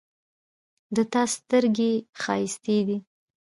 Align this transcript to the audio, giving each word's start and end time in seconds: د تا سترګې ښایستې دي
د 0.95 0.97
تا 1.11 1.21
سترګې 1.35 1.91
ښایستې 2.21 2.77
دي 2.87 2.97